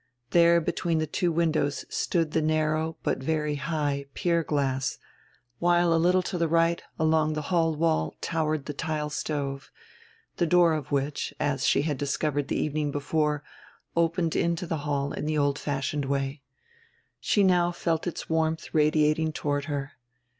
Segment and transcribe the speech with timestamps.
[0.31, 4.97] There between the two windows stood the narrow, but very high, pier glass,
[5.59, 9.69] while a little to the right, along the hall wall, towered the tile stove,
[10.37, 13.43] the door of which, as she had discovered the evening before,
[13.95, 16.41] opened into the hall in the old fashioned way.
[17.19, 19.91] She now felt its warmth radiating toward her.